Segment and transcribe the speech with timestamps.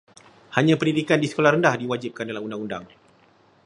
[0.57, 2.85] Hanya pendidikan di sekolah rendah diwajibkan dalam undang-undang.